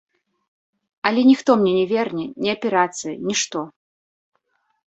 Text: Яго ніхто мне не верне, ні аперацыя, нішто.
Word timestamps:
Яго 1.09 1.21
ніхто 1.31 1.51
мне 1.59 1.73
не 1.79 1.83
верне, 1.93 2.25
ні 2.47 2.55
аперацыя, 2.57 3.13
нішто. 3.29 3.59